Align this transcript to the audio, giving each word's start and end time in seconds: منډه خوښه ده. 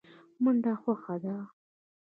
منډه 0.43 0.73
خوښه 0.81 1.15
ده. 1.23 1.35